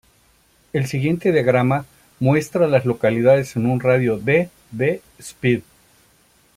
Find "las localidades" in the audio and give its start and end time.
2.67-3.55